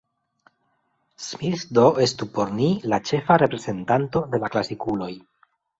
Smith 1.25 1.65
do 1.79 1.85
estu 2.07 2.29
por 2.39 2.55
ni 2.61 2.73
la 2.95 3.01
ĉefa 3.11 3.41
reprezentanto 3.47 4.27
de 4.35 4.45
la 4.45 4.55
klasikuloj. 4.57 5.15